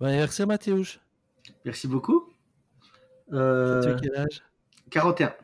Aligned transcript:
Bon 0.00 0.06
anniversaire 0.06 0.46
Mathéouche. 0.46 1.00
Merci 1.64 1.88
beaucoup. 1.88 2.32
Tu 3.30 3.34
as 3.34 3.38
Euh, 3.38 3.96
quel 4.00 4.16
âge? 4.16 4.42
41. 4.90 5.34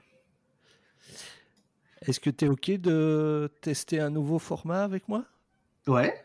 Est-ce 2.03 2.21
que 2.21 2.31
tu 2.31 2.45
es 2.45 2.49
OK 2.49 2.71
de 2.71 3.51
tester 3.63 4.01
un 4.01 4.11
nouveau 4.11 4.39
format 4.39 4.85
avec 4.85 5.09
moi? 5.09 5.25
Ouais. 5.87 6.23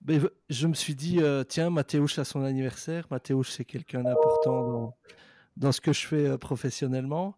Ben, 0.00 0.28
Je 0.50 0.66
me 0.66 0.74
suis 0.74 0.94
dit, 0.96 1.20
euh, 1.20 1.44
tiens, 1.44 1.70
Mathéouche 1.70 2.18
a 2.18 2.24
son 2.24 2.42
anniversaire. 2.42 3.06
Mathéouche, 3.10 3.50
c'est 3.50 3.64
quelqu'un 3.64 4.02
d'important 4.02 4.62
dans, 4.68 4.96
dans 5.56 5.72
ce 5.72 5.80
que 5.80 5.92
je 5.92 6.06
fais 6.06 6.26
euh, 6.26 6.36
professionnellement, 6.38 7.36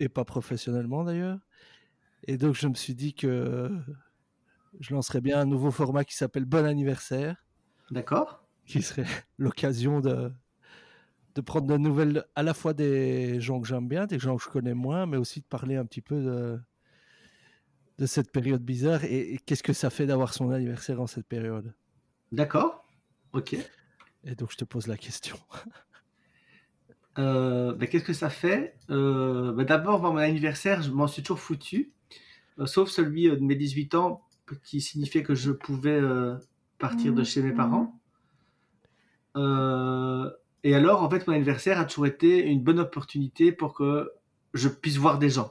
et 0.00 0.08
pas 0.08 0.24
professionnellement 0.24 1.04
d'ailleurs. 1.04 1.38
Et 2.26 2.38
donc, 2.38 2.54
je 2.54 2.66
me 2.66 2.74
suis 2.74 2.94
dit 2.94 3.12
que 3.14 3.26
euh, 3.26 3.68
je 4.80 4.94
lancerais 4.94 5.20
bien 5.20 5.38
un 5.40 5.44
nouveau 5.44 5.70
format 5.70 6.04
qui 6.04 6.16
s'appelle 6.16 6.46
Bon 6.46 6.64
anniversaire, 6.64 7.41
D'accord. 7.92 8.42
qui 8.66 8.82
serait 8.82 9.04
l'occasion 9.38 10.00
de, 10.00 10.32
de 11.34 11.40
prendre 11.40 11.66
de 11.66 11.76
nouvelles 11.76 12.24
à 12.34 12.42
la 12.42 12.54
fois 12.54 12.74
des 12.74 13.40
gens 13.40 13.60
que 13.60 13.68
j'aime 13.68 13.88
bien, 13.88 14.06
des 14.06 14.18
gens 14.18 14.36
que 14.36 14.42
je 14.42 14.48
connais 14.48 14.74
moins, 14.74 15.06
mais 15.06 15.16
aussi 15.16 15.40
de 15.40 15.46
parler 15.46 15.76
un 15.76 15.84
petit 15.84 16.00
peu 16.02 16.22
de, 16.22 16.58
de 17.98 18.06
cette 18.06 18.32
période 18.32 18.62
bizarre 18.62 19.04
et, 19.04 19.34
et 19.34 19.38
qu'est-ce 19.38 19.62
que 19.62 19.72
ça 19.72 19.90
fait 19.90 20.06
d'avoir 20.06 20.34
son 20.34 20.50
anniversaire 20.50 21.00
en 21.00 21.06
cette 21.06 21.26
période? 21.26 21.74
D'accord. 22.32 22.84
Ok. 23.32 23.56
Et 24.24 24.34
donc, 24.34 24.52
je 24.52 24.56
te 24.56 24.64
pose 24.64 24.86
la 24.86 24.96
question. 24.96 25.36
Euh, 27.18 27.74
ben, 27.74 27.88
Qu'est-ce 27.88 28.04
que 28.04 28.12
ça 28.12 28.30
fait? 28.30 28.74
Euh, 28.90 29.52
ben, 29.52 29.64
D'abord, 29.64 30.00
mon 30.00 30.16
anniversaire, 30.16 30.82
je 30.82 30.90
m'en 30.90 31.06
suis 31.06 31.22
toujours 31.22 31.40
foutu. 31.40 31.92
Euh, 32.58 32.66
sauf 32.66 32.88
celui 32.88 33.24
de 33.24 33.36
mes 33.36 33.54
18 33.54 33.94
ans, 33.94 34.24
qui 34.64 34.80
signifiait 34.80 35.22
que 35.22 35.34
je 35.34 35.50
pouvais 35.50 36.00
partir 36.86 37.10
de 37.14 37.24
chez 37.24 37.40
mes 37.42 37.52
parents. 37.62 37.88
Euh, 39.36 40.30
et 40.64 40.74
alors, 40.74 41.02
en 41.02 41.08
fait, 41.10 41.26
mon 41.26 41.34
anniversaire 41.34 41.78
a 41.80 41.84
toujours 41.84 42.06
été 42.06 42.30
une 42.46 42.62
bonne 42.62 42.78
opportunité 42.80 43.52
pour 43.52 43.72
que 43.74 44.10
je 44.54 44.68
puisse 44.68 44.96
voir 44.98 45.18
des 45.18 45.30
gens. 45.30 45.50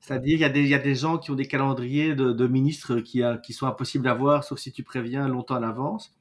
C'est-à-dire, 0.00 0.34
il 0.38 0.40
y, 0.40 0.44
a 0.44 0.48
des- 0.56 0.62
il 0.62 0.68
y 0.68 0.74
a 0.74 0.78
des 0.90 0.94
gens 0.94 1.18
qui 1.18 1.30
ont 1.30 1.34
des 1.34 1.46
calendriers 1.54 2.14
de, 2.14 2.32
de 2.32 2.46
ministres 2.46 3.00
qui, 3.00 3.22
a- 3.22 3.38
qui 3.38 3.52
sont 3.52 3.66
impossibles 3.66 4.08
à 4.08 4.14
voir, 4.14 4.44
sauf 4.44 4.58
si 4.58 4.70
tu 4.72 4.82
préviens 4.82 5.28
longtemps 5.28 5.56
à 5.56 5.60
l'avance. 5.60 6.14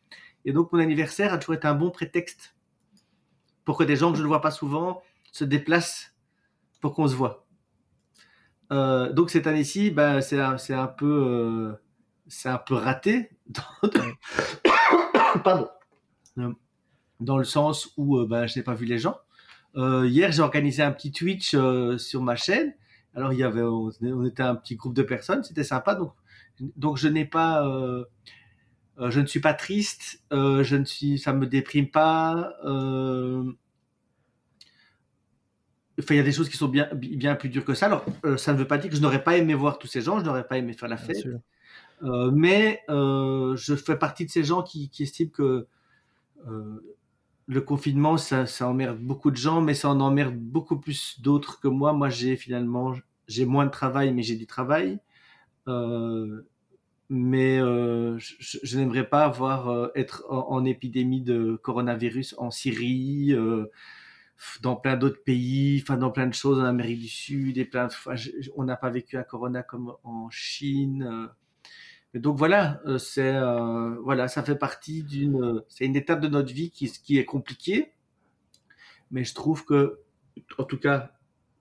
Et 0.46 0.52
donc, 0.54 0.72
mon 0.74 0.80
anniversaire 0.80 1.34
a 1.34 1.38
toujours 1.38 1.56
été 1.56 1.68
un 1.68 1.76
bon 1.76 1.92
prétexte 1.92 2.56
pour 3.66 3.78
que 3.78 3.84
des 3.86 3.96
gens 3.96 4.12
que 4.12 4.18
je 4.18 4.24
ne 4.24 4.28
vois 4.28 4.42
pas 4.42 4.52
souvent 4.52 5.02
se 5.32 5.46
déplacent 5.46 6.14
pour 6.82 6.94
qu'on 6.96 7.08
se 7.08 7.16
voit. 7.16 7.46
Euh, 8.72 9.12
donc, 9.14 9.30
cette 9.30 9.48
année-ci, 9.48 9.92
ben, 9.92 10.22
c'est 10.22 10.40
un, 10.40 10.58
un 10.70 10.88
peu, 10.88 11.06
euh, 11.06 11.74
c'est 12.34 12.50
un 12.50 12.58
peu 12.58 12.76
raté. 12.76 13.30
dans- 13.48 13.90
Pardon. 15.44 15.70
Euh, 16.40 16.52
Dans 17.20 17.38
le 17.38 17.44
sens 17.44 17.94
où 17.98 18.18
euh, 18.18 18.26
ben, 18.28 18.48
je 18.48 18.58
n'ai 18.58 18.64
pas 18.64 18.74
vu 18.74 18.86
les 18.86 18.98
gens. 18.98 19.18
Euh, 19.76 20.08
hier, 20.08 20.32
j'ai 20.32 20.42
organisé 20.42 20.84
un 20.84 20.92
petit 20.92 21.12
Twitch 21.12 21.54
euh, 21.56 21.98
sur 21.98 22.22
ma 22.22 22.36
chaîne. 22.36 22.74
Alors, 23.16 23.34
il 23.34 23.40
y 23.40 23.44
avait, 23.44 23.62
on, 23.62 23.92
était 24.26 24.44
un 24.44 24.56
petit 24.56 24.76
groupe 24.76 24.94
de 24.96 25.04
personnes, 25.04 25.44
c'était 25.44 25.64
sympa. 25.64 25.94
Donc, 25.96 26.14
donc 26.60 26.98
je 26.98 27.08
n'ai 27.08 27.26
pas, 27.26 27.66
euh, 27.68 28.04
je 28.98 29.20
ne 29.20 29.26
suis 29.28 29.40
pas 29.40 29.54
triste, 29.54 30.24
je 30.32 30.76
ne 30.76 30.86
suis, 30.86 31.20
ça 31.20 31.32
me 31.34 31.46
déprime 31.46 31.90
pas. 31.92 32.52
Enfin, 36.00 36.16
il 36.16 36.18
y 36.18 36.20
a 36.20 36.24
des 36.24 36.32
choses 36.32 36.50
qui 36.50 36.58
sont 36.58 36.68
bien, 36.70 36.90
bien 36.96 37.36
plus 37.36 37.50
dures 37.50 37.66
que 37.66 37.76
ça. 37.76 37.86
Alors, 37.86 38.04
ça 38.38 38.52
ne 38.54 38.58
veut 38.58 38.68
pas 38.68 38.80
dire 38.80 38.90
que 38.90 38.96
je 38.96 39.02
n'aurais 39.02 39.24
pas 39.24 39.38
aimé 39.38 39.54
voir 39.54 39.78
tous 39.78 39.88
ces 39.88 40.02
gens, 40.02 40.20
je 40.20 40.26
n'aurais 40.26 40.48
pas 40.48 40.58
aimé 40.58 40.74
faire 40.74 40.90
la 40.90 40.98
fête. 40.98 41.18
Euh, 42.02 42.32
mais 42.32 42.82
euh, 42.90 43.56
je 43.56 43.76
fais 43.76 43.98
partie 43.98 44.26
de 44.26 44.32
ces 44.32 44.44
gens 44.44 44.64
qui, 44.64 44.90
estiment 45.00 45.30
que 45.32 45.68
euh, 46.48 46.96
le 47.48 47.62
confinement, 47.62 48.18
ça, 48.18 48.46
emmerde 48.62 49.00
beaucoup 49.00 49.32
de 49.32 49.38
gens, 49.38 49.62
mais 49.62 49.74
ça 49.74 49.90
en 49.90 50.00
emmerde 50.00 50.36
beaucoup 50.36 50.80
plus 50.80 51.22
d'autres 51.22 51.60
que 51.60 51.68
moi. 51.68 51.94
Moi, 51.94 52.10
j'ai 52.10 52.36
finalement, 52.36 52.94
j'ai 53.28 53.46
moins 53.46 53.66
de 53.66 53.72
travail, 53.72 54.14
mais 54.14 54.24
j'ai 54.24 54.36
du 54.36 54.48
travail. 54.48 55.00
Mais 57.10 57.60
je, 57.60 58.78
n'aimerais 58.78 59.08
pas 59.08 59.26
avoir 59.26 59.92
être 59.96 60.26
en, 60.30 60.66
épidémie 60.66 61.22
de 61.22 61.60
coronavirus 61.62 62.36
en 62.38 62.50
Syrie, 62.52 63.36
dans 64.62 64.76
plein 64.76 64.98
d'autres 64.98 65.24
pays, 65.24 65.80
enfin 65.82 65.98
dans 65.98 66.12
plein 66.12 66.28
de 66.28 66.34
choses 66.34 66.60
en 66.60 66.66
Amérique 66.66 67.00
du 67.00 67.08
Sud 67.08 67.58
et 67.58 67.66
plein. 67.66 67.88
de- 67.88 67.94
enfin, 67.94 68.16
on 68.56 68.64
n'a 68.64 68.76
pas 68.76 68.90
vécu 68.90 69.18
un 69.18 69.24
corona 69.24 69.64
comme 69.64 69.94
en 70.04 70.30
Chine. 70.30 71.30
Et 72.14 72.20
donc 72.20 72.38
voilà, 72.38 72.82
euh, 72.86 72.98
c'est 73.00 73.34
euh, 73.36 73.96
voilà, 74.02 74.28
ça 74.28 74.44
fait 74.44 74.56
partie 74.56 75.04
d'une, 75.04 75.62
c'est 75.68 75.86
une 75.86 75.96
étape 75.96 76.22
de 76.22 76.28
notre 76.28 76.54
vie 76.54 76.70
qui, 76.70 77.18
est 77.18 77.26
compliquée, 77.26 77.94
mais 79.12 79.24
je 79.24 79.34
trouve 79.34 79.66
que, 79.66 80.00
en 80.60 80.64
tout 80.64 80.78
cas, 80.78 81.12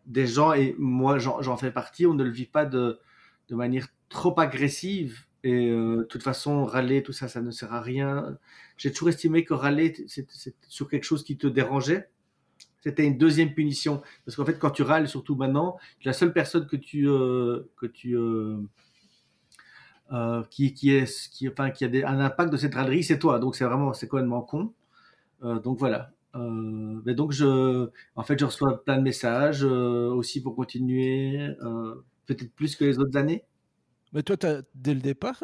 des 0.07 0.27
gens 0.27 0.53
et 0.53 0.75
moi 0.79 1.19
j'en 1.19 1.57
fais 1.57 1.71
partie, 1.71 2.07
on 2.07 2.15
ne 2.15 2.25
le 2.25 2.31
vit 2.31 2.47
pas 2.47 2.67
de, 2.67 3.01
de 3.49 3.55
manière 3.55 3.89
trop 4.09 4.39
agressive. 4.39 5.27
Et 5.45 5.71
euh, 5.71 5.99
de 5.99 6.03
toute 6.05 6.23
façon, 6.23 6.65
râler, 6.65 7.03
tout 7.03 7.13
ça, 7.13 7.29
ça 7.29 7.41
ne 7.41 7.51
sert 7.51 7.73
à 7.73 7.81
rien. 7.81 8.39
J'ai 8.77 8.93
toujours 8.93 9.09
estimé 9.09 9.45
que 9.45 9.55
râler, 9.55 9.95
c'est 10.07 10.27
sur 10.69 10.89
quelque 10.89 11.05
chose 11.05 11.25
qui 11.25 11.37
te 11.37 11.47
dérangeait. 11.47 12.11
C'était 12.81 13.05
une 13.07 13.19
deuxième 13.19 13.55
punition. 13.55 14.03
Parce 14.25 14.37
qu'en 14.37 14.45
fait, 14.45 14.59
quand 14.59 14.71
tu 14.71 14.83
râles, 14.83 15.09
surtout 15.09 15.35
maintenant, 15.35 15.79
la 16.05 16.13
seule 16.13 16.33
personne 16.33 16.67
que 16.67 16.77
tu, 16.77 17.05
que 17.07 17.87
tu, 17.87 18.17
euh, 20.13 20.43
qui, 20.51 20.75
qui, 20.75 20.91
est, 20.95 21.31
qui, 21.31 21.49
enfin, 21.49 21.71
qui 21.71 21.85
a 21.85 21.89
des- 21.89 22.05
un 22.05 22.21
impact 22.21 22.53
de 22.53 22.57
cette 22.57 22.75
râlerie, 22.75 23.03
c'est 23.03 23.19
toi. 23.19 23.39
Donc 23.39 23.57
c'est 23.57 23.65
vraiment, 23.65 23.93
c'est 23.95 24.09
complètement 24.09 24.43
con. 24.43 24.73
Euh, 25.43 25.59
donc 25.59 25.79
voilà. 25.79 26.11
Euh, 26.35 27.01
mais 27.05 27.15
donc 27.15 27.33
je, 27.33 27.91
en 28.17 28.23
fait, 28.23 28.39
je 28.39 28.45
reçois 28.45 28.85
plein 28.85 28.97
de 28.99 29.03
messages 29.03 29.65
euh, 29.65 30.09
aussi 30.11 30.43
pour 30.43 30.55
continuer, 30.57 31.49
peut-être 32.27 32.53
plus 32.55 32.77
que 32.77 32.85
les 32.85 32.99
autres 32.99 33.17
années. 33.17 33.45
Mais 34.13 34.23
toi, 34.23 34.37
t'as- 34.37 34.63
dès 34.75 34.95
le 34.95 35.01
départ, 35.01 35.43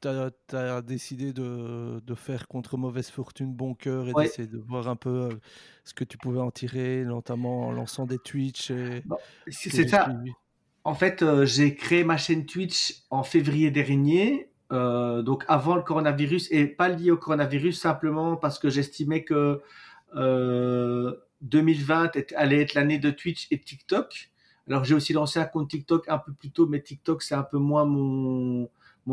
tu 0.00 0.08
as, 0.08 0.82
décidé 0.82 1.32
de, 1.32 2.00
de 2.00 2.14
faire 2.14 2.48
contre 2.48 2.76
mauvaise 2.76 3.10
fortune 3.10 3.52
bon 3.52 3.74
cœur 3.74 4.08
et 4.08 4.12
Ouais. 4.14 4.24
d'essayer 4.24 4.48
de 4.48 4.58
voir 4.58 4.88
un 4.88 4.96
peu 4.96 5.28
ce 5.84 5.94
que 5.94 6.04
tu 6.04 6.16
pouvais 6.18 6.40
en 6.40 6.50
tirer, 6.50 7.04
notamment 7.04 7.66
en 7.68 7.72
lançant 7.72 8.06
des 8.06 8.18
Twitch. 8.18 8.72
Bon, 9.04 9.16
c'est 9.48 9.70
que 9.70 9.76
c'est 9.76 9.88
ça. 9.88 10.04
suivi. 10.04 10.32
En 10.86 10.94
fait, 10.94 11.22
euh, 11.22 11.44
j'ai 11.44 11.74
créé 11.74 12.04
ma 12.04 12.16
chaîne 12.16 12.46
Twitch 12.46 13.02
en 13.10 13.24
février 13.24 13.72
dernier, 13.72 14.50
euh, 14.70 15.20
donc 15.20 15.44
avant 15.48 15.74
le 15.74 15.82
coronavirus, 15.82 16.46
et 16.52 16.68
pas 16.68 16.88
lié 16.88 17.10
au 17.10 17.16
coronavirus, 17.16 17.80
simplement 17.80 18.36
parce 18.36 18.60
que 18.60 18.70
j'estimais 18.70 19.24
que 19.24 19.62
euh, 20.14 21.12
2020 21.40 22.14
est- 22.14 22.32
allait 22.34 22.62
être 22.62 22.74
l'année 22.74 23.00
de 23.00 23.10
Twitch 23.10 23.48
et 23.50 23.58
TikTok. 23.60 24.30
Alors 24.68 24.84
j'ai 24.84 24.94
aussi 24.94 25.12
lancé 25.12 25.40
un 25.40 25.44
compte 25.46 25.68
TikTok 25.70 26.08
un 26.08 26.18
peu 26.18 26.32
plus 26.32 26.52
tôt, 26.52 26.68
mais 26.68 26.80
TikTok 26.80 27.20
c'est 27.24 27.34
un 27.34 27.42
peu 27.42 27.58
moins 27.58 27.84
mon, 27.84 28.68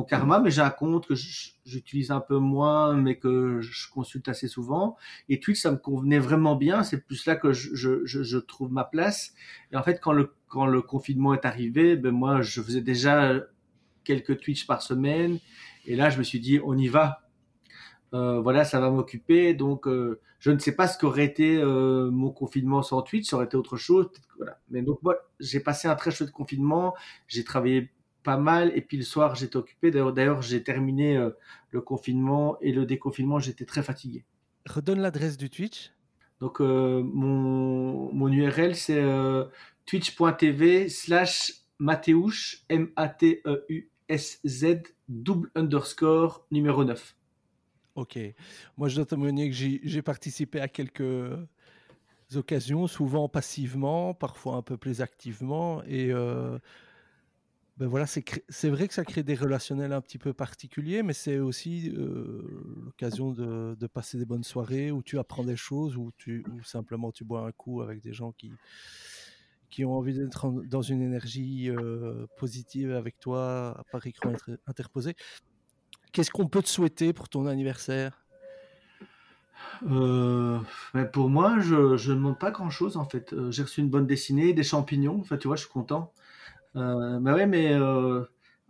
karma, 0.07 0.39
mais 0.39 0.51
j'ai 0.51 0.61
un 0.61 0.69
compte 0.69 1.07
que 1.07 1.15
j'utilise 1.15 2.11
un 2.11 2.19
peu 2.19 2.37
moins, 2.37 2.93
mais 2.95 3.17
que 3.17 3.61
je 3.61 3.89
consulte 3.89 4.27
assez 4.29 4.47
souvent. 4.47 4.95
Et 5.27 5.39
Twitch, 5.39 5.59
ça 5.61 5.71
me 5.71 5.77
convenait 5.77 6.19
vraiment 6.19 6.55
bien, 6.55 6.83
c'est 6.83 7.01
plus 7.01 7.25
là 7.25 7.35
que 7.35 7.51
je, 7.51 8.05
je 8.05 8.37
trouve 8.37 8.71
ma 8.71 8.83
place. 8.83 9.33
Et 9.71 9.75
en 9.75 9.81
fait, 9.83 9.99
quand 9.99 10.13
le, 10.13 10.33
quand 10.53 10.67
le 10.67 10.83
confinement 10.83 11.33
est 11.33 11.45
arrivé, 11.45 11.95
ben 11.95 12.11
moi, 12.11 12.43
je 12.43 12.61
faisais 12.61 12.81
déjà 12.81 13.41
quelques 14.03 14.39
Twitch 14.39 14.67
par 14.67 14.83
semaine. 14.83 15.39
Et 15.87 15.95
là, 15.95 16.11
je 16.11 16.19
me 16.19 16.23
suis 16.23 16.39
dit, 16.39 16.59
on 16.63 16.77
y 16.77 16.87
va. 16.87 17.23
Euh, 18.13 18.39
voilà, 18.39 18.63
ça 18.63 18.79
va 18.79 18.91
m'occuper. 18.91 19.55
Donc, 19.55 19.87
euh, 19.87 20.21
je 20.37 20.51
ne 20.51 20.59
sais 20.59 20.75
pas 20.75 20.87
ce 20.87 20.99
qu'aurait 20.99 21.25
été 21.25 21.57
euh, 21.57 22.11
mon 22.11 22.29
confinement 22.29 22.83
sans 22.83 23.01
Twitch. 23.01 23.27
Ça 23.27 23.37
aurait 23.37 23.47
été 23.47 23.57
autre 23.57 23.77
chose. 23.77 24.11
Voilà. 24.37 24.59
Mais 24.69 24.83
donc, 24.83 25.01
moi, 25.01 25.15
j'ai 25.39 25.59
passé 25.59 25.87
un 25.87 25.95
très 25.95 26.11
chouette 26.11 26.29
confinement. 26.29 26.93
J'ai 27.27 27.43
travaillé 27.43 27.89
pas 28.21 28.37
mal. 28.37 28.71
Et 28.75 28.81
puis, 28.81 28.97
le 28.97 29.03
soir, 29.03 29.33
j'étais 29.33 29.57
occupé. 29.57 29.89
D'ailleurs, 29.89 30.43
j'ai 30.43 30.61
terminé 30.61 31.29
le 31.71 31.81
confinement 31.81 32.59
et 32.61 32.71
le 32.71 32.85
déconfinement. 32.85 33.39
J'étais 33.39 33.65
très 33.65 33.81
fatigué. 33.81 34.23
Redonne 34.67 34.99
l'adresse 34.99 35.35
du 35.35 35.49
Twitch. 35.49 35.93
Donc, 36.41 36.59
mon, 36.59 38.13
mon 38.13 38.27
URL, 38.27 38.75
c'est 38.75 39.01
twitch.tv 39.85 40.89
slash 40.89 41.53
Mathéouche, 41.79 42.63
M-A-T-E-U-S-Z, 42.69 44.65
double 45.07 45.49
underscore 45.55 46.45
numéro 46.51 46.83
9. 46.85 47.15
Ok. 47.95 48.17
Moi, 48.77 48.89
je 48.89 48.95
dois 48.95 49.05
témoigner 49.05 49.49
que 49.49 49.55
j'ai 49.55 50.01
participé 50.01 50.59
à 50.59 50.67
quelques 50.67 51.37
occasions, 52.35 52.87
souvent 52.87 53.29
passivement, 53.29 54.13
parfois 54.13 54.55
un 54.55 54.61
peu 54.61 54.77
plus 54.77 55.01
activement. 55.01 55.83
Et 55.83 56.11
euh, 56.11 56.57
ben 57.77 57.87
voilà, 57.87 58.05
c'est 58.05 58.69
vrai 58.69 58.87
que 58.87 58.93
ça 58.93 59.03
crée 59.03 59.23
des 59.23 59.35
relationnels 59.35 59.93
un 59.93 60.01
petit 60.01 60.17
peu 60.17 60.33
particuliers, 60.33 61.03
mais 61.03 61.13
c'est 61.13 61.39
aussi 61.39 61.91
euh, 61.95 62.41
l'occasion 62.85 63.31
de, 63.31 63.87
passer 63.87 64.17
des 64.17 64.25
bonnes 64.25 64.43
soirées 64.43 64.91
où 64.91 65.03
tu 65.03 65.19
apprends 65.19 65.43
des 65.43 65.55
choses, 65.55 65.97
où, 65.97 66.11
tu, 66.17 66.45
ou 66.51 66.63
simplement 66.63 67.11
tu 67.11 67.23
bois 67.23 67.47
un 67.47 67.51
coup 67.51 67.81
avec 67.81 68.01
des 68.01 68.13
gens 68.13 68.31
qui, 68.31 68.51
qui 69.73 69.83
ont 69.85 69.95
envie 69.95 70.13
d'être 70.13 70.51
dans 70.69 70.83
une 70.83 71.01
énergie 71.01 71.67
euh, 71.67 72.27
positive 72.37 72.93
avec 72.93 73.19
toi, 73.19 73.75
à 73.79 73.83
par 73.91 74.05
écran 74.05 74.29
inter- 74.29 74.57
interposé. 74.67 75.15
Qu'est-ce 76.11 76.29
qu'on 76.29 76.47
peut 76.47 76.61
te 76.61 76.69
souhaiter 76.69 77.11
pour 77.11 77.27
ton 77.27 77.47
anniversaire? 77.47 78.23
Euh, 79.89 80.59
mais 80.93 81.05
pour 81.05 81.27
moi, 81.27 81.59
je, 81.59 81.97
je 81.97 82.11
ne 82.11 82.17
demande 82.17 82.37
pas 82.37 82.51
grand-chose 82.51 82.97
en 82.97 83.05
fait. 83.05 83.33
Euh, 83.33 83.49
j'ai 83.49 83.63
reçu 83.63 83.81
une 83.81 83.89
bonne 83.89 84.05
dessinée, 84.05 84.53
des 84.53 84.61
champignons. 84.61 85.17
Enfin, 85.19 85.37
tu 85.37 85.47
vois, 85.47 85.55
je 85.55 85.63
suis 85.63 85.71
content. 85.71 86.13
Euh, 86.75 87.19
mais 87.19 87.31
ouais, 87.31 87.47
mais 87.47 87.75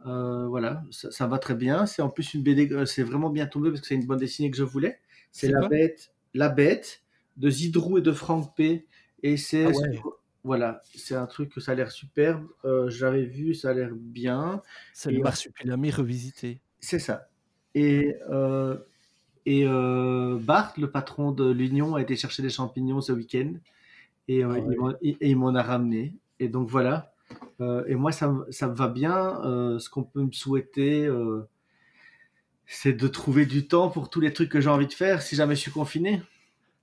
voilà, 0.06 0.84
ça, 0.90 1.12
ça 1.12 1.28
va 1.28 1.38
très 1.38 1.56
bien. 1.56 1.86
C'est 1.86 2.02
en 2.02 2.10
plus 2.10 2.34
une 2.34 2.44
BD, 2.44 2.86
c'est 2.86 3.04
vraiment 3.04 3.30
bien 3.30 3.46
tombé 3.46 3.72
parce 3.72 3.82
que 3.82 3.88
c'est 3.88 3.96
une 3.96 4.06
bonne 4.06 4.20
dessinée 4.20 4.50
que 4.50 4.58
je 4.58 4.64
voulais. 4.64 5.02
C'est 5.34 5.50
La 5.50 5.68
Bête, 5.68 6.14
La 6.34 6.48
Bête 6.48 7.04
de 7.36 7.50
Zidrou 7.50 7.98
et 7.98 8.02
de 8.02 8.14
Franck 8.14 8.56
P. 8.56 8.88
Et 9.22 9.36
c'est 9.36 9.66
Ah 9.66 9.70
ouais, 9.70 10.00
voilà, 10.44 10.82
c'est 10.94 11.16
un 11.16 11.26
truc 11.26 11.50
que 11.54 11.60
ça 11.62 11.72
a 11.72 11.76
l'air 11.76 11.92
superbe. 11.92 12.46
Euh, 12.66 12.90
J'avais 12.90 13.24
vu, 13.26 13.54
ça 13.56 13.70
a 13.70 13.74
l'air 13.74 13.92
bien. 13.94 14.62
c'est 14.94 15.12
le 15.12 15.20
marsupilami 15.22 15.90
revisité. 15.92 16.60
c'est 16.80 17.00
ça. 17.00 17.28
Et 17.76 18.16
euh, 18.30 18.78
et 19.46 19.66
euh, 19.66 20.38
Bart, 20.40 20.74
le 20.78 20.90
patron 20.92 21.32
de 21.32 21.50
l'Union, 21.52 21.96
a 21.96 22.02
été 22.02 22.16
chercher 22.16 22.44
des 22.44 22.50
champignons 22.50 23.02
ce 23.02 23.12
week-end 23.14 23.54
et, 24.28 24.44
Ah 24.44 24.58
il 24.58 24.64
ouais. 24.64 24.76
m'en 24.78 24.92
et- 25.02 25.18
il 25.22 25.38
m'en 25.38 25.54
a 25.56 25.62
ramené. 25.64 26.14
Et 26.40 26.48
donc 26.50 26.70
voilà. 26.70 27.12
Et 27.88 27.96
moi, 27.96 28.12
ça, 28.12 28.28
me- 28.30 28.46
ça 28.52 28.68
me 28.68 28.76
va 28.76 28.88
bien. 28.90 29.40
Ce 29.80 29.90
qu'on 29.90 30.04
peut 30.04 30.22
me 30.24 30.32
souhaiter, 30.32 31.10
c'est 32.66 32.94
de 32.94 33.08
trouver 33.08 33.46
du 33.46 33.68
temps 33.68 33.90
pour 33.90 34.10
tous 34.10 34.20
les 34.20 34.34
trucs 34.34 34.50
que 34.50 34.62
j'ai 34.62 34.70
envie 34.70 34.88
de 34.88 34.94
faire 34.94 35.22
si 35.22 35.36
jamais 35.36 35.56
je 35.56 35.62
suis 35.62 35.72
confiné. 35.72 36.22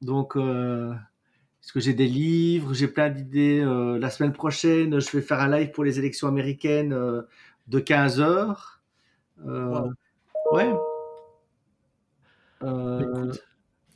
Donc, 0.03 0.37
parce 1.61 1.73
que 1.73 1.81
j'ai 1.81 1.93
des 1.93 2.07
livres, 2.07 2.73
j'ai 2.73 2.89
plein 2.89 3.11
d'idées. 3.11 3.61
Euh, 3.61 3.99
la 3.99 4.11
semaine 4.11 4.33
prochaine, 4.33 4.99
je 4.99 5.11
vais 5.17 5.23
faire 5.23 5.41
un 5.41 5.49
live 5.49 5.71
pour 5.71 5.85
les 5.85 5.99
élections 5.99 6.27
américaines 6.27 6.93
euh, 6.93 7.23
de 7.69 7.79
15 7.79 8.21
heures. 8.21 8.81
Euh, 9.47 9.89
ouais. 10.53 10.73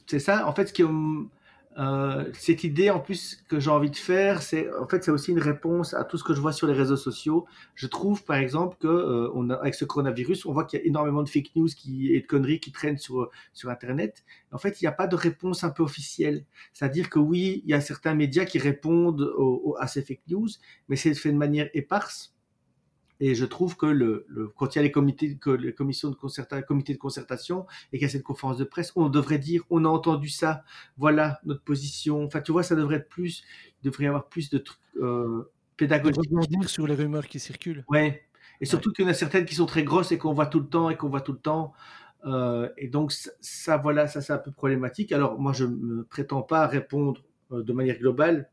C'est 0.06 0.18
ça. 0.18 0.46
En 0.46 0.52
fait, 0.52 0.66
ce 0.66 0.72
qui, 0.72 0.84
euh, 1.78 2.30
cette 2.34 2.62
idée 2.64 2.90
en 2.90 3.00
plus 3.00 3.42
que 3.48 3.58
j'ai 3.58 3.70
envie 3.70 3.90
de 3.90 3.96
faire, 3.96 4.42
c'est 4.42 4.72
en 4.74 4.86
fait 4.86 5.02
c'est 5.02 5.10
aussi 5.10 5.32
une 5.32 5.40
réponse 5.40 5.92
à 5.94 6.04
tout 6.04 6.16
ce 6.18 6.22
que 6.24 6.32
je 6.34 6.40
vois 6.40 6.52
sur 6.52 6.66
les 6.68 6.72
réseaux 6.72 6.96
sociaux. 6.96 7.46
Je 7.74 7.86
trouve 7.88 8.24
par 8.24 8.36
exemple 8.36 8.76
que 8.78 8.86
euh, 8.86 9.30
on 9.34 9.50
a, 9.50 9.54
avec 9.54 9.74
ce 9.74 9.84
coronavirus, 9.84 10.46
on 10.46 10.52
voit 10.52 10.64
qu'il 10.64 10.78
y 10.78 10.82
a 10.82 10.86
énormément 10.86 11.22
de 11.22 11.28
fake 11.28 11.50
news 11.56 11.66
qui, 11.76 12.12
et 12.14 12.20
de 12.20 12.26
conneries 12.26 12.60
qui 12.60 12.70
traînent 12.72 12.98
sur 12.98 13.30
sur 13.52 13.70
Internet. 13.70 14.24
En 14.52 14.58
fait, 14.58 14.80
il 14.80 14.84
n'y 14.84 14.88
a 14.88 14.92
pas 14.92 15.06
de 15.08 15.16
réponse 15.16 15.64
un 15.64 15.70
peu 15.70 15.82
officielle. 15.82 16.44
C'est-à-dire 16.72 17.10
que 17.10 17.18
oui, 17.18 17.62
il 17.64 17.70
y 17.70 17.74
a 17.74 17.80
certains 17.80 18.14
médias 18.14 18.44
qui 18.44 18.58
répondent 18.58 19.22
au- 19.36 19.60
au- 19.64 19.76
à 19.78 19.86
ces 19.88 20.02
fake 20.02 20.22
news, 20.28 20.48
mais 20.88 20.96
c'est 20.96 21.14
fait 21.14 21.32
de 21.32 21.36
manière 21.38 21.70
éparse. 21.74 22.33
Et 23.20 23.34
je 23.34 23.44
trouve 23.44 23.76
que 23.76 23.86
le, 23.86 24.24
le, 24.28 24.48
quand 24.48 24.74
il 24.74 24.78
y 24.78 24.80
a 24.80 24.82
les 24.82 24.90
comités, 24.90 25.36
que 25.38 25.50
les 25.50 25.72
commissions 25.74 26.10
de 26.10 26.14
concertation, 26.16 26.66
comités 26.66 26.92
de 26.94 26.98
concertation 26.98 27.66
et 27.92 27.98
qu'il 27.98 28.06
y 28.06 28.08
a 28.08 28.12
cette 28.12 28.22
conférence 28.24 28.58
de 28.58 28.64
presse, 28.64 28.92
on 28.96 29.08
devrait 29.08 29.38
dire, 29.38 29.62
on 29.70 29.84
a 29.84 29.88
entendu 29.88 30.28
ça, 30.28 30.64
voilà 30.96 31.40
notre 31.44 31.62
position. 31.62 32.24
Enfin, 32.24 32.40
tu 32.40 32.52
vois, 32.52 32.62
ça 32.64 32.74
devrait 32.74 32.96
être 32.96 33.08
plus, 33.08 33.44
il 33.82 33.86
devrait 33.90 34.04
y 34.04 34.06
avoir 34.08 34.28
plus 34.28 34.50
de 34.50 34.58
trucs 34.58 34.80
euh, 35.02 35.50
pédagogiques. 35.76 36.30
rebondir 36.30 36.68
sur 36.70 36.86
les 36.86 36.94
rumeurs 36.94 37.26
qui 37.28 37.38
circulent. 37.40 37.86
Ouais. 37.88 38.26
Et 38.60 38.66
Ouais. 38.66 38.66
surtout 38.66 38.92
qu'il 38.92 39.04
y 39.04 39.08
en 39.08 39.10
a 39.10 39.14
certaines 39.14 39.44
qui 39.46 39.54
sont 39.54 39.66
très 39.66 39.84
grosses 39.84 40.12
et 40.12 40.18
qu'on 40.18 40.32
voit 40.32 40.46
tout 40.46 40.60
le 40.60 40.68
temps 40.68 40.90
et 40.90 40.96
qu'on 40.96 41.08
voit 41.08 41.20
tout 41.20 41.32
le 41.32 41.38
temps. 41.38 41.72
Euh, 42.24 42.70
et 42.78 42.88
donc 42.88 43.12
ça, 43.12 43.30
ça, 43.40 43.76
voilà, 43.76 44.06
ça 44.08 44.20
c'est 44.22 44.32
un 44.32 44.38
peu 44.38 44.52
problématique. 44.52 45.12
Alors 45.12 45.38
moi, 45.38 45.52
je 45.52 45.64
ne 45.64 46.02
prétends 46.02 46.42
pas 46.42 46.66
répondre 46.66 47.22
euh, 47.52 47.62
de 47.62 47.72
manière 47.72 47.98
globale 47.98 48.50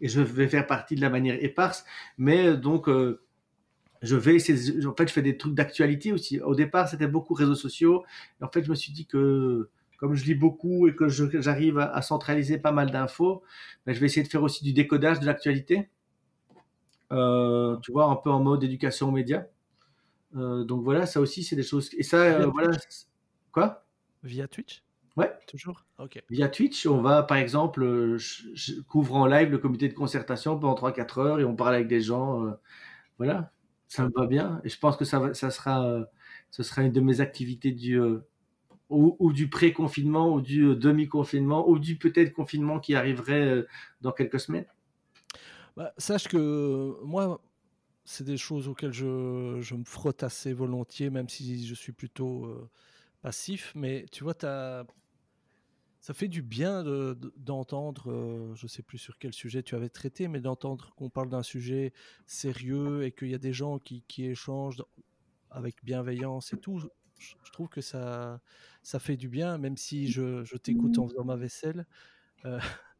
et 0.00 0.08
je 0.08 0.20
vais 0.20 0.48
faire 0.48 0.66
partie 0.66 0.94
de 0.96 1.00
la 1.00 1.10
manière 1.10 1.42
éparse, 1.42 1.84
mais 2.18 2.46
euh, 2.48 2.56
donc 2.56 2.88
euh, 2.88 3.22
je 4.02 4.16
vais 4.16 4.34
essayer, 4.34 4.84
en 4.86 4.94
fait, 4.94 5.08
je 5.08 5.12
fais 5.12 5.22
des 5.22 5.36
trucs 5.36 5.54
d'actualité 5.54 6.12
aussi. 6.12 6.40
Au 6.40 6.54
départ, 6.54 6.88
c'était 6.88 7.06
beaucoup 7.06 7.34
réseaux 7.34 7.54
sociaux. 7.54 8.04
Et 8.40 8.44
en 8.44 8.48
fait, 8.48 8.64
je 8.64 8.70
me 8.70 8.74
suis 8.74 8.92
dit 8.92 9.06
que, 9.06 9.68
comme 9.96 10.14
je 10.14 10.24
lis 10.24 10.34
beaucoup 10.34 10.88
et 10.88 10.94
que 10.94 11.08
j'arrive 11.08 11.78
à, 11.78 11.94
à 11.94 12.02
centraliser 12.02 12.58
pas 12.58 12.72
mal 12.72 12.90
d'infos, 12.90 13.42
ben, 13.86 13.94
je 13.94 14.00
vais 14.00 14.06
essayer 14.06 14.24
de 14.24 14.28
faire 14.28 14.42
aussi 14.42 14.64
du 14.64 14.72
décodage 14.72 15.20
de 15.20 15.26
l'actualité. 15.26 15.88
Euh, 17.12 17.76
tu 17.78 17.92
vois, 17.92 18.06
un 18.06 18.16
peu 18.16 18.30
en 18.30 18.40
mode 18.40 18.64
éducation 18.64 19.08
aux 19.08 19.12
médias. 19.12 19.44
Euh, 20.34 20.64
donc 20.64 20.82
voilà, 20.82 21.06
ça 21.06 21.20
aussi, 21.20 21.44
c'est 21.44 21.56
des 21.56 21.62
choses. 21.62 21.90
Et 21.96 22.02
ça, 22.02 22.16
euh, 22.16 22.46
voilà. 22.46 22.76
Quoi? 23.52 23.84
Via 24.24 24.48
Twitch? 24.48 24.82
Ouais. 25.16 25.30
Toujours? 25.46 25.84
Ok. 25.98 26.22
Via 26.30 26.48
Twitch, 26.48 26.86
on 26.86 27.02
va, 27.02 27.22
par 27.22 27.36
exemple, 27.36 28.16
je, 28.16 28.48
je 28.54 28.80
couvre 28.80 29.14
en 29.14 29.26
live 29.26 29.50
le 29.50 29.58
comité 29.58 29.88
de 29.88 29.94
concertation 29.94 30.58
pendant 30.58 30.74
3-4 30.74 31.20
heures 31.20 31.40
et 31.40 31.44
on 31.44 31.54
parle 31.54 31.74
avec 31.74 31.86
des 31.86 32.00
gens. 32.00 32.50
voilà, 33.18 33.52
ça 33.92 34.04
me 34.04 34.10
va 34.14 34.26
bien. 34.26 34.60
Et 34.64 34.68
je 34.68 34.78
pense 34.78 34.96
que 34.96 35.04
ça, 35.04 35.18
va- 35.18 35.34
ça 35.34 35.50
sera, 35.50 36.06
ce 36.50 36.62
sera 36.62 36.82
une 36.82 36.92
de 36.92 37.00
mes 37.00 37.20
activités 37.20 37.72
du, 37.72 38.00
euh, 38.00 38.20
ou, 38.88 39.32
du 39.32 39.48
pré-confinement, 39.50 40.34
ou 40.34 40.40
du 40.40 40.64
euh, 40.64 40.76
demi-confinement, 40.76 41.68
ou 41.68 41.78
du 41.78 41.96
peut-être 41.96 42.32
confinement 42.32 42.80
qui 42.80 42.94
arriverait 42.94 43.46
euh, 43.46 43.66
dans 44.02 44.12
quelques 44.12 44.40
semaines. 44.40 44.66
Bah, 45.76 45.92
sache 45.98 46.28
que 46.28 46.96
moi, 47.02 47.40
c'est 48.04 48.24
des 48.24 48.36
choses 48.36 48.68
auxquelles 48.68 48.92
je, 48.92 49.58
je 49.60 49.74
me 49.74 49.84
frotte 49.84 50.22
assez 50.22 50.52
volontiers, 50.52 51.10
même 51.10 51.28
si 51.28 51.66
je 51.66 51.74
suis 51.74 51.92
plutôt 51.92 52.70
passif. 53.22 53.72
Mais 53.76 54.06
tu 54.12 54.24
vois, 54.24 54.34
t'as- 54.34 54.84
ça 56.02 56.14
fait 56.14 56.26
du 56.26 56.42
bien 56.42 56.82
de- 56.82 57.14
de- 57.14 57.32
d'entendre, 57.36 58.10
euh, 58.10 58.54
je 58.56 58.66
sais 58.66 58.82
plus 58.82 58.98
sur 58.98 59.18
quel 59.18 59.32
sujet 59.32 59.62
tu 59.62 59.76
avais 59.76 59.88
traité, 59.88 60.26
mais 60.26 60.40
d'entendre 60.40 60.92
qu'on 60.96 61.08
parle 61.10 61.30
d'un 61.30 61.44
sujet 61.44 61.92
sérieux 62.26 63.04
et 63.04 63.12
qu'il 63.12 63.28
y 63.28 63.34
a 63.34 63.38
des 63.38 63.52
gens 63.52 63.78
qui, 63.78 64.04
échangent 64.18 64.82
avec 65.50 65.76
bienveillance 65.84 66.52
et 66.52 66.56
tout. 66.58 66.80
Je, 66.80 67.52
trouve 67.52 67.68
que 67.68 67.80
ça, 67.80 68.40
fait 68.98 69.16
du 69.16 69.28
bien, 69.28 69.58
même 69.58 69.76
si 69.76 70.08
je, 70.08 70.56
t'écoute 70.56 70.98
en 70.98 71.06
faisant 71.06 71.24
ma 71.24 71.36
vaisselle. 71.36 71.86
euh, 72.46 72.58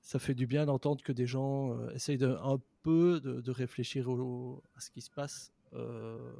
ça 0.00 0.20
fait 0.20 0.34
du 0.34 0.46
bien 0.46 0.64
d'entendre 0.66 1.02
que 1.02 1.12
des 1.12 1.26
gens 1.26 1.72
euh, 1.72 1.90
essayent 1.90 2.22
un 2.22 2.60
peu 2.84 3.20
de, 3.20 3.50
réfléchir 3.50 4.08
à 4.08 4.80
ce 4.80 4.90
qui 4.90 5.00
se 5.00 5.10
passe 5.10 5.52
euh, 5.72 6.32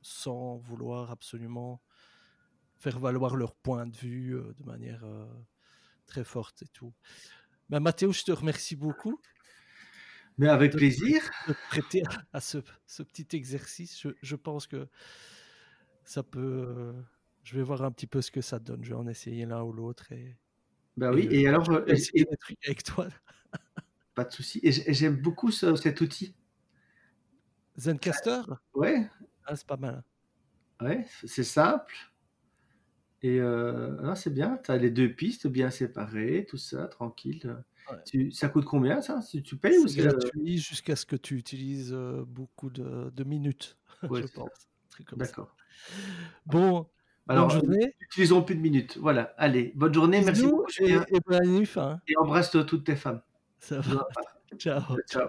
sans 0.00 0.58
vouloir 0.58 1.10
absolument 1.10 1.80
faire 2.78 2.98
valoir 2.98 3.36
leur 3.36 3.54
point 3.54 3.86
de 3.86 3.96
vue 3.96 4.36
euh, 4.36 4.54
de 4.58 4.64
manière 4.64 5.04
euh, 5.04 5.26
très 6.06 6.24
forte 6.24 6.62
et 6.62 6.68
tout. 6.68 6.92
Ben, 7.68 7.80
Mathéo, 7.80 8.12
je 8.12 8.22
te 8.24 8.32
remercie 8.32 8.76
beaucoup 8.76 9.20
Mais 10.38 10.48
avec 10.48 10.72
de, 10.72 10.76
plaisir. 10.78 11.22
de 11.48 11.52
te 11.52 11.58
prêter 11.68 12.02
à 12.32 12.40
ce, 12.40 12.58
ce 12.86 13.02
petit 13.02 13.26
exercice. 13.36 14.00
Je, 14.00 14.08
je 14.22 14.36
pense 14.36 14.66
que 14.66 14.88
ça 16.04 16.22
peut. 16.22 16.40
euh, 16.68 16.92
je 17.42 17.56
vais 17.56 17.62
voir 17.62 17.82
un 17.82 17.90
petit 17.90 18.06
peu 18.06 18.22
ce 18.22 18.30
que 18.30 18.40
ça 18.40 18.58
donne. 18.58 18.84
Je 18.84 18.90
vais 18.90 18.94
en 18.96 19.06
essayer 19.08 19.44
l'un 19.46 19.62
ou 19.62 19.72
l'autre 19.72 20.12
et, 20.12 20.36
Ben 20.96 21.12
oui, 21.12 21.26
et, 21.30 21.42
et 21.42 21.48
alors, 21.48 21.68
essayer 21.88 22.26
et- 22.30 22.36
trucs 22.36 22.58
avec 22.64 22.82
toi. 22.84 23.08
pas 24.14 24.24
de 24.24 24.32
souci. 24.32 24.60
Et 24.62 24.72
j'ai- 24.72 24.90
et 24.90 24.94
j'aime 24.94 25.16
beaucoup 25.16 25.50
ce- 25.50 25.74
cet 25.76 26.00
outil. 26.00 26.34
Zencaster? 27.76 28.42
Ouais, 28.74 29.08
Ah, 29.44 29.56
C'est 29.56 29.66
pas 29.66 29.76
mal. 29.76 30.02
ouais, 30.82 31.06
c'est 31.24 31.44
simple. 31.44 31.94
Et 33.22 33.40
euh, 33.40 34.00
non, 34.02 34.14
c'est 34.14 34.32
bien. 34.32 34.58
Tu 34.64 34.70
as 34.70 34.76
les 34.76 34.90
deux 34.90 35.12
pistes 35.12 35.46
bien 35.48 35.70
séparées, 35.70 36.46
tout 36.48 36.56
ça, 36.56 36.86
tranquille. 36.86 37.56
Ouais. 37.90 37.96
Tu, 38.06 38.30
ça 38.32 38.48
coûte 38.48 38.64
combien 38.64 39.00
ça? 39.00 39.20
Si 39.22 39.42
tu 39.42 39.56
payes 39.56 39.78
ou 39.78 39.88
C'est 39.88 40.02
gratuit 40.02 40.58
jusqu'à 40.58 40.94
ce 40.94 41.04
que 41.06 41.16
tu 41.16 41.36
utilises 41.36 41.92
euh, 41.92 42.24
beaucoup 42.26 42.70
de, 42.70 43.10
de 43.14 43.24
minutes, 43.24 43.76
Ouais, 44.08 44.22
je 44.22 44.26
pense. 44.28 44.50
D'accord. 45.16 45.54
Bon, 46.46 46.86
bonne 47.26 47.36
Alors, 47.36 47.50
journée. 47.50 47.94
utilisons 48.00 48.42
plus 48.42 48.54
de 48.56 48.60
minutes. 48.60 48.98
Voilà. 48.98 49.34
Allez, 49.36 49.72
bonne 49.74 49.94
journée. 49.94 50.20
Merci 50.22 50.46
beaucoup, 50.46 50.66
et, 50.80 50.96
bonne 51.26 51.48
nuit. 51.58 51.70
hein. 51.76 52.00
Et 52.08 52.16
embrasse 52.16 52.50
toutes 52.50 52.84
tes 52.84 52.96
femmes. 52.96 53.22
Ça 53.58 53.80
va. 53.80 54.06
Ciao. 54.58 54.82
Ciao. 55.08 55.28